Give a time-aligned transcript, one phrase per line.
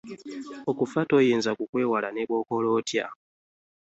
[0.71, 3.05] Okufa toginza kukwewala ne bw'okola otya.